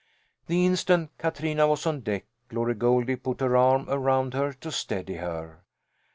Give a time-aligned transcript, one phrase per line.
[0.47, 5.17] The instant Katrina was on deck Glory Goldie put her arm around her, to steady
[5.17, 5.61] her.